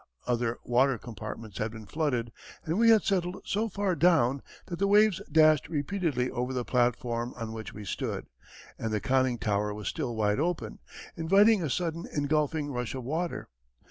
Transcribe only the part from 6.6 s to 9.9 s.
platform on which we stood and the conning tower was